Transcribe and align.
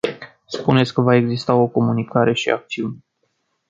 Spuneți 0.45 0.93
că 0.93 1.01
va 1.01 1.15
exista 1.15 1.55
o 1.55 1.67
comunicare 1.67 2.33
și 2.33 2.49
acțiuni. 2.49 3.03